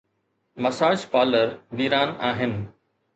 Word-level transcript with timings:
Massage 0.63 0.99
parlour 1.11 1.49
ويران 1.77 2.09
آهن. 2.29 2.53